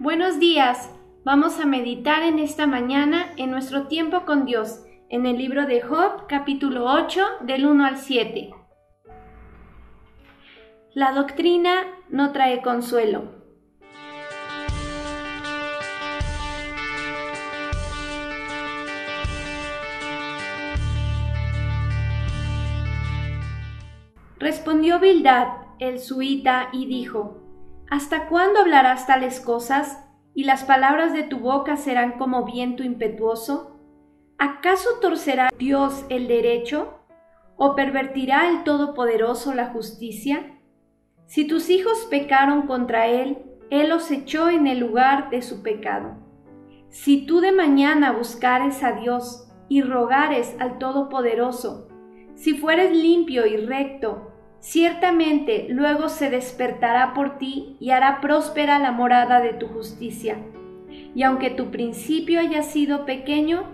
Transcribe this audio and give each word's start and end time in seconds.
Buenos 0.00 0.38
días. 0.38 0.94
Vamos 1.24 1.58
a 1.58 1.66
meditar 1.66 2.22
en 2.22 2.38
esta 2.38 2.68
mañana 2.68 3.32
en 3.36 3.50
nuestro 3.50 3.88
tiempo 3.88 4.24
con 4.24 4.44
Dios, 4.44 4.84
en 5.08 5.26
el 5.26 5.36
libro 5.38 5.66
de 5.66 5.80
Job, 5.80 6.28
capítulo 6.28 6.84
8, 6.84 7.20
del 7.40 7.66
1 7.66 7.84
al 7.84 7.98
7. 7.98 8.50
La 10.94 11.10
doctrina 11.10 11.72
no 12.10 12.30
trae 12.30 12.62
consuelo. 12.62 13.42
Respondió 24.38 25.00
Bildad, 25.00 25.48
el 25.80 25.98
suita, 25.98 26.68
y 26.72 26.86
dijo, 26.86 27.47
¿Hasta 27.90 28.28
cuándo 28.28 28.60
hablarás 28.60 29.06
tales 29.06 29.40
cosas, 29.40 30.04
y 30.34 30.44
las 30.44 30.62
palabras 30.64 31.14
de 31.14 31.22
tu 31.22 31.38
boca 31.38 31.76
serán 31.76 32.18
como 32.18 32.44
viento 32.44 32.84
impetuoso? 32.84 33.80
¿Acaso 34.38 34.88
torcerá 35.00 35.48
Dios 35.58 36.04
el 36.10 36.28
derecho? 36.28 37.00
¿O 37.56 37.74
pervertirá 37.74 38.48
el 38.48 38.62
Todopoderoso 38.62 39.54
la 39.54 39.70
justicia? 39.70 40.60
Si 41.26 41.46
tus 41.46 41.70
hijos 41.70 42.06
pecaron 42.10 42.66
contra 42.66 43.06
Él, 43.08 43.38
Él 43.70 43.88
los 43.88 44.10
echó 44.10 44.48
en 44.48 44.66
el 44.66 44.78
lugar 44.78 45.30
de 45.30 45.42
su 45.42 45.62
pecado. 45.62 46.16
Si 46.90 47.26
tú 47.26 47.40
de 47.40 47.52
mañana 47.52 48.12
buscares 48.12 48.84
a 48.84 48.92
Dios 48.92 49.50
y 49.68 49.82
rogares 49.82 50.54
al 50.60 50.78
Todopoderoso, 50.78 51.88
si 52.34 52.54
fueres 52.54 52.96
limpio 52.96 53.46
y 53.46 53.56
recto, 53.56 54.30
Ciertamente 54.60 55.66
luego 55.70 56.08
se 56.08 56.30
despertará 56.30 57.14
por 57.14 57.38
ti 57.38 57.76
y 57.78 57.90
hará 57.90 58.20
próspera 58.20 58.78
la 58.78 58.92
morada 58.92 59.40
de 59.40 59.52
tu 59.52 59.68
justicia. 59.68 60.36
Y 61.14 61.22
aunque 61.22 61.50
tu 61.50 61.70
principio 61.70 62.40
haya 62.40 62.62
sido 62.62 63.06
pequeño, 63.06 63.64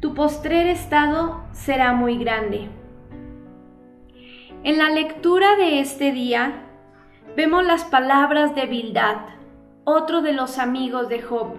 tu 0.00 0.14
postrer 0.14 0.66
estado 0.66 1.44
será 1.52 1.92
muy 1.92 2.18
grande. 2.18 2.68
En 4.64 4.78
la 4.78 4.90
lectura 4.90 5.56
de 5.56 5.80
este 5.80 6.12
día 6.12 6.64
vemos 7.36 7.64
las 7.64 7.84
palabras 7.84 8.54
de 8.54 8.66
Bildad, 8.66 9.18
otro 9.84 10.20
de 10.20 10.32
los 10.32 10.58
amigos 10.58 11.08
de 11.08 11.22
Job, 11.22 11.54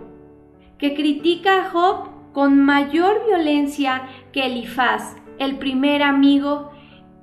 que 0.77 0.95
critica 0.95 1.65
a 1.65 1.69
Job 1.69 2.09
con 2.33 2.63
mayor 2.63 3.25
violencia 3.25 4.09
que 4.33 4.45
Elifaz, 4.45 5.15
el 5.39 5.57
primer 5.57 6.03
amigo 6.03 6.71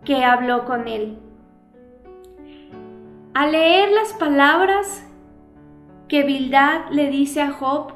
que 0.05 0.25
habló 0.25 0.65
con 0.65 0.89
él. 0.89 1.22
Al 3.35 3.53
leer 3.53 3.91
las 3.93 4.13
palabras 4.13 5.09
que 6.07 6.23
Bildad 6.23 6.91
le 6.91 7.09
dice 7.09 7.41
a 7.41 7.51
Job, 7.51 7.95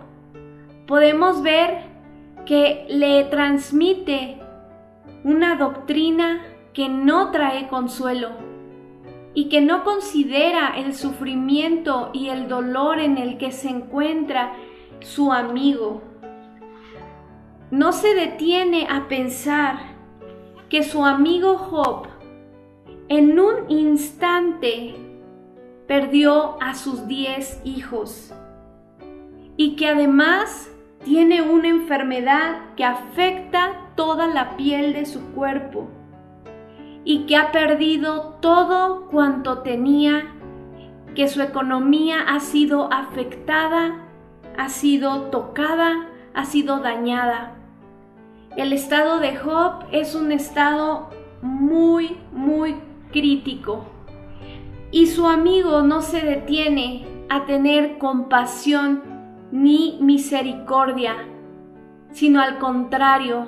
podemos 0.87 1.43
ver 1.43 1.83
que 2.47 2.87
le 2.89 3.25
transmite 3.25 4.39
una 5.25 5.57
doctrina 5.57 6.43
que 6.73 6.89
no 6.89 7.33
trae 7.33 7.69
consuelo 7.69 8.31
y 9.35 9.51
que 9.51 9.61
no 9.61 9.85
considera 9.85 10.73
el 10.75 10.95
sufrimiento 10.95 12.09
y 12.15 12.29
el 12.29 12.49
dolor 12.49 12.99
en 12.99 13.19
el 13.19 13.37
que 13.37 13.53
se 13.53 13.69
encuentra 13.69 14.55
su 15.01 15.35
amigo. 15.35 16.01
No 17.71 17.93
se 17.93 18.15
detiene 18.15 18.87
a 18.89 19.07
pensar 19.07 19.81
que 20.71 20.83
su 20.83 21.05
amigo 21.05 21.59
Job 21.59 22.07
en 23.09 23.39
un 23.39 23.71
instante 23.71 25.06
perdió 25.87 26.61
a 26.61 26.75
sus 26.75 27.07
diez 27.07 27.61
hijos 27.65 28.35
y 29.57 29.77
que 29.77 29.89
además 29.89 30.71
tiene 31.05 31.43
una 31.43 31.69
enfermedad 31.69 32.75
que 32.77 32.85
afecta 32.85 33.93
toda 33.95 34.27
la 34.27 34.57
piel 34.57 34.93
de 34.93 35.07
su 35.07 35.21
cuerpo 35.33 35.89
y 37.05 37.27
que 37.27 37.37
ha 37.37 37.53
perdido 37.53 38.39
todo 38.41 39.07
cuanto 39.07 39.59
tenía, 39.59 40.35
que 41.15 41.29
su 41.29 41.41
economía 41.41 42.21
ha 42.29 42.41
sido 42.41 42.93
afectada, 42.93 44.05
ha 44.59 44.69
sido 44.69 45.23
tocada, 45.31 46.09
ha 46.35 46.45
sido 46.45 46.81
dañada. 46.81 47.55
El 48.57 48.73
estado 48.73 49.21
de 49.21 49.37
Job 49.37 49.85
es 49.93 50.15
un 50.15 50.33
estado 50.33 51.11
muy, 51.43 52.17
muy 52.33 52.75
crítico 53.13 53.96
y 54.91 55.07
su 55.07 55.27
amigo 55.27 55.83
no 55.83 56.03
se 56.03 56.21
detiene 56.21 57.07
a 57.29 57.45
tener 57.45 57.99
compasión 57.99 59.03
ni 59.51 59.99
misericordia, 60.01 61.15
sino 62.11 62.41
al 62.41 62.59
contrario, 62.59 63.47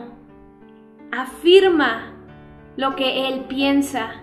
afirma 1.13 2.15
lo 2.77 2.97
que 2.97 3.29
él 3.29 3.45
piensa, 3.49 4.23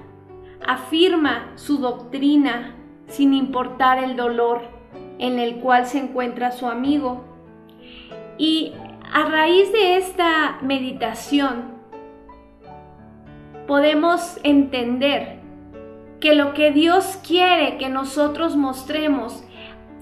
afirma 0.65 1.51
su 1.55 1.77
doctrina 1.77 2.75
sin 3.07 3.33
importar 3.33 4.03
el 4.03 4.15
dolor 4.15 4.61
en 5.19 5.39
el 5.39 5.57
cual 5.57 5.85
se 5.85 5.99
encuentra 5.99 6.51
su 6.51 6.67
amigo. 6.67 7.23
Y 8.37 8.73
a 9.13 9.25
raíz 9.25 9.71
de 9.71 9.97
esta 9.97 10.57
meditación 10.61 11.75
podemos 13.67 14.39
entender 14.43 15.44
que 16.25 16.33
lo 16.33 16.55
que 16.55 16.71
Dios 16.71 17.19
quiere 17.21 17.77
que 17.77 17.87
nosotros 17.87 18.55
mostremos 18.55 19.43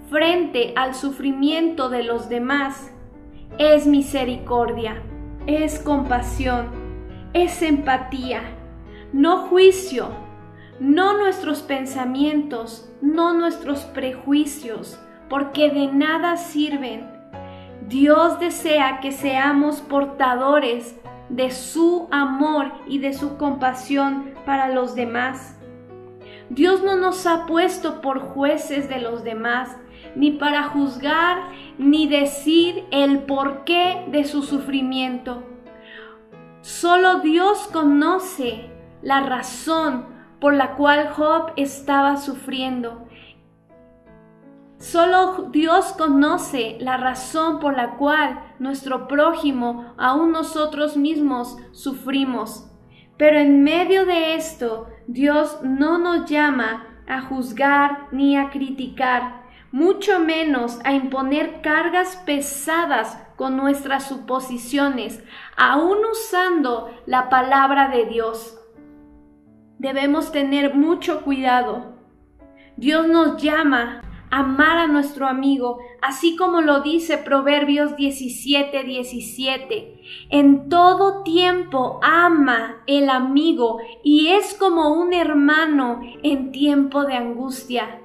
frente 0.10 0.72
al 0.78 0.96
sufrimiento 0.96 1.90
de 1.90 2.02
los 2.04 2.30
demás 2.30 2.94
es 3.58 3.88
misericordia, 3.88 5.04
es 5.48 5.80
compasión, 5.80 6.70
es 7.34 7.62
empatía, 7.62 8.42
no 9.12 9.50
juicio, 9.50 10.12
no 10.80 11.18
nuestros 11.18 11.60
pensamientos, 11.60 12.90
no 13.02 13.34
nuestros 13.34 13.82
prejuicios, 13.82 14.98
porque 15.28 15.72
de 15.72 15.88
nada 15.88 16.38
sirven. 16.38 17.06
Dios 17.90 18.40
desea 18.40 19.02
que 19.02 19.12
seamos 19.12 19.82
portadores 19.82 20.98
de 21.28 21.52
su 21.52 22.08
amor 22.12 22.72
y 22.88 23.00
de 23.00 23.12
su 23.12 23.36
compasión 23.36 24.32
para 24.46 24.70
los 24.70 24.96
demás. 24.96 25.58
Dios 26.54 26.84
no 26.84 26.96
nos 26.96 27.26
ha 27.26 27.48
puesto 27.48 28.00
por 28.00 28.20
jueces 28.20 28.88
de 28.88 29.00
los 29.00 29.24
demás, 29.24 29.76
ni 30.16 30.32
para 30.32 30.66
juzgar, 30.66 31.50
ni 31.80 32.08
decir 32.08 32.86
el 32.92 33.24
porqué 33.24 34.06
de 34.12 34.24
su 34.24 34.44
sufrimiento. 34.44 35.44
Solo 36.62 37.22
Dios 37.22 37.68
conoce 37.74 38.70
la 39.02 39.22
razón 39.22 40.06
por 40.40 40.54
la 40.54 40.76
cual 40.76 41.10
Job 41.10 41.54
estaba 41.56 42.18
sufriendo. 42.18 43.08
Solo 44.78 45.50
Dios 45.50 45.94
conoce 45.98 46.78
la 46.80 46.98
razón 46.98 47.60
por 47.60 47.76
la 47.76 47.96
cual 47.96 48.54
nuestro 48.60 49.08
prójimo, 49.08 49.96
aún 49.98 50.32
nosotros 50.32 50.98
mismos, 50.98 51.58
sufrimos. 51.72 52.70
Pero 53.18 53.38
en 53.38 53.64
medio 53.64 54.06
de 54.06 54.36
esto, 54.36 54.88
Dios 55.08 55.60
no 55.64 55.98
nos 55.98 56.30
llama 56.30 56.88
a 57.08 57.22
juzgar 57.22 58.08
ni 58.12 58.38
a 58.38 58.50
criticar, 58.50 59.44
mucho 59.72 60.20
menos 60.20 60.80
a 60.84 60.94
imponer 60.94 61.62
cargas 61.62 62.16
pesadas 62.26 63.18
con 63.36 63.58
nuestras 63.58 64.08
suposiciones, 64.08 65.24
aún 65.58 65.98
usando 66.12 66.92
la 67.06 67.30
palabra 67.30 67.90
de 67.90 68.06
Dios. 68.06 68.60
Debemos 69.80 70.32
tener 70.32 70.76
mucho 70.76 71.24
cuidado. 71.24 71.98
Dios 72.78 73.08
nos 73.08 73.42
llama 73.42 74.02
amar 74.32 74.78
a 74.78 74.88
nuestro 74.88 75.28
amigo, 75.28 75.80
así 76.02 76.36
como 76.36 76.62
lo 76.62 76.82
dice 76.82 77.18
Proverbios 77.18 77.96
17, 77.96 78.84
17. 78.84 79.93
En 80.30 80.70
todo 80.70 81.24
tiempo 81.24 82.00
ama 82.02 82.78
el 82.88 83.10
amigo 83.10 83.80
y 84.04 84.28
es 84.28 84.54
como 84.54 84.94
un 84.94 85.14
hermano 85.14 86.02
en 86.24 86.52
tiempo 86.52 87.04
de 87.04 87.16
angustia. 87.16 88.00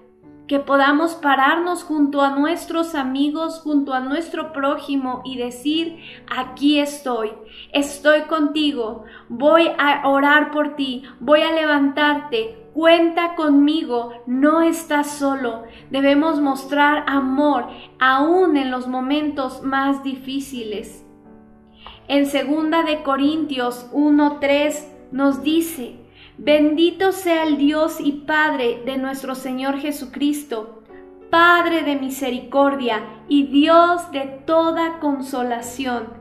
Que 0.47 0.59
podamos 0.59 1.15
pararnos 1.15 1.85
junto 1.85 2.23
a 2.23 2.31
nuestros 2.31 2.95
amigos, 2.95 3.61
junto 3.61 3.93
a 3.93 4.01
nuestro 4.01 4.53
prójimo 4.55 5.21
y 5.25 5.37
decir, 5.37 5.99
aquí 6.27 6.79
estoy, 6.79 7.33
estoy 7.73 8.23
contigo, 8.23 9.05
voy 9.29 9.71
a 9.79 10.09
orar 10.09 10.51
por 10.51 10.75
ti, 10.75 11.03
voy 11.21 11.43
a 11.43 11.53
levantarte, 11.53 12.71
cuenta 12.73 13.35
conmigo, 13.35 14.13
no 14.27 14.63
estás 14.63 15.11
solo. 15.11 15.65
Debemos 15.91 16.41
mostrar 16.41 17.05
amor 17.07 17.67
aún 17.99 18.57
en 18.57 18.71
los 18.71 18.87
momentos 18.87 19.63
más 19.63 20.03
difíciles. 20.03 21.08
En 22.09 22.25
segunda 22.25 22.85
de 22.85 23.03
Corintios 23.03 23.87
1:3 23.93 24.83
nos 25.13 25.43
dice: 25.43 25.97
Bendito 26.39 27.13
sea 27.13 27.43
el 27.43 27.59
Dios 27.59 27.99
y 28.01 28.13
Padre 28.13 28.83
de 28.87 28.97
nuestro 28.97 29.35
Señor 29.35 29.79
Jesucristo, 29.79 30.83
Padre 31.29 31.83
de 31.83 31.97
misericordia 31.97 33.05
y 33.29 33.49
Dios 33.49 34.11
de 34.11 34.21
toda 34.47 35.01
consolación, 35.01 36.15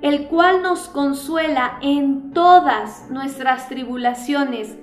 el 0.00 0.28
cual 0.28 0.62
nos 0.62 0.88
consuela 0.88 1.76
en 1.82 2.32
todas 2.32 3.10
nuestras 3.10 3.68
tribulaciones, 3.68 4.78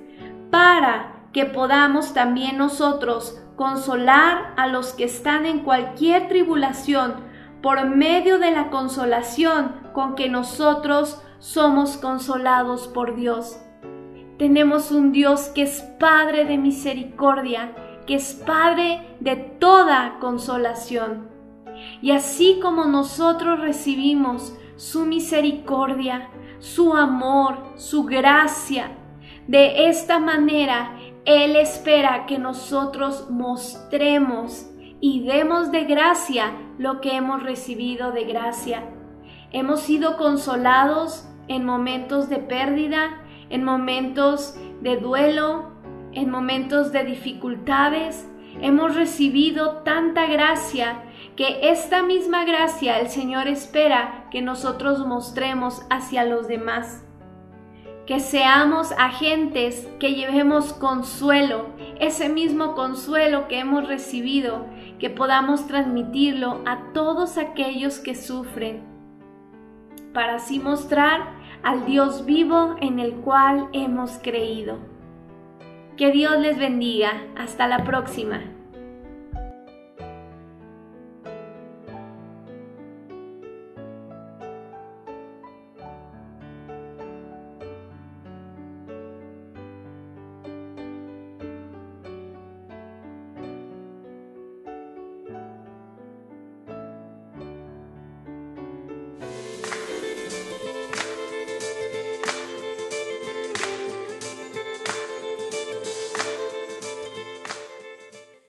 para 0.50 1.24
que 1.32 1.46
podamos 1.46 2.12
también 2.12 2.58
nosotros 2.58 3.40
consolar 3.56 4.52
a 4.58 4.66
los 4.66 4.92
que 4.92 5.04
están 5.04 5.46
en 5.46 5.60
cualquier 5.60 6.28
tribulación 6.28 7.14
por 7.62 7.86
medio 7.86 8.38
de 8.38 8.50
la 8.50 8.68
consolación 8.68 9.79
con 9.92 10.14
que 10.14 10.28
nosotros 10.28 11.20
somos 11.38 11.96
consolados 11.96 12.88
por 12.88 13.16
Dios. 13.16 13.58
Tenemos 14.38 14.90
un 14.90 15.12
Dios 15.12 15.50
que 15.54 15.62
es 15.62 15.82
Padre 15.98 16.44
de 16.44 16.58
misericordia, 16.58 17.74
que 18.06 18.14
es 18.14 18.34
Padre 18.34 19.16
de 19.20 19.36
toda 19.36 20.18
consolación. 20.20 21.28
Y 22.02 22.12
así 22.12 22.58
como 22.62 22.86
nosotros 22.86 23.60
recibimos 23.60 24.56
su 24.76 25.04
misericordia, 25.04 26.30
su 26.58 26.94
amor, 26.94 27.58
su 27.76 28.04
gracia, 28.04 28.92
de 29.46 29.88
esta 29.88 30.18
manera 30.18 30.96
Él 31.24 31.56
espera 31.56 32.26
que 32.26 32.38
nosotros 32.38 33.28
mostremos 33.30 34.70
y 35.00 35.24
demos 35.24 35.70
de 35.72 35.84
gracia 35.84 36.52
lo 36.78 37.00
que 37.00 37.16
hemos 37.16 37.42
recibido 37.42 38.12
de 38.12 38.24
gracia. 38.24 38.84
Hemos 39.52 39.80
sido 39.80 40.16
consolados 40.16 41.26
en 41.48 41.64
momentos 41.64 42.28
de 42.28 42.36
pérdida, 42.38 43.20
en 43.48 43.64
momentos 43.64 44.54
de 44.80 44.96
duelo, 44.96 45.72
en 46.12 46.30
momentos 46.30 46.92
de 46.92 47.04
dificultades. 47.04 48.28
Hemos 48.60 48.94
recibido 48.94 49.78
tanta 49.78 50.26
gracia 50.26 51.02
que 51.34 51.70
esta 51.70 52.02
misma 52.02 52.44
gracia 52.44 53.00
el 53.00 53.08
Señor 53.08 53.48
espera 53.48 54.28
que 54.30 54.40
nosotros 54.40 55.04
mostremos 55.04 55.82
hacia 55.90 56.24
los 56.24 56.46
demás. 56.46 57.04
Que 58.06 58.20
seamos 58.20 58.92
agentes 58.98 59.88
que 59.98 60.14
llevemos 60.14 60.72
consuelo, 60.72 61.66
ese 61.98 62.28
mismo 62.28 62.74
consuelo 62.74 63.48
que 63.48 63.58
hemos 63.58 63.88
recibido, 63.88 64.66
que 65.00 65.10
podamos 65.10 65.66
transmitirlo 65.66 66.60
a 66.66 66.92
todos 66.92 67.38
aquellos 67.38 67.98
que 67.98 68.14
sufren, 68.14 68.89
para 70.12 70.36
así 70.36 70.58
mostrar 70.58 71.32
al 71.62 71.84
Dios 71.86 72.24
vivo 72.24 72.76
en 72.80 72.98
el 72.98 73.14
cual 73.16 73.68
hemos 73.72 74.18
creído. 74.22 74.78
Que 75.96 76.10
Dios 76.10 76.38
les 76.38 76.58
bendiga. 76.58 77.12
Hasta 77.36 77.66
la 77.66 77.84
próxima. 77.84 78.40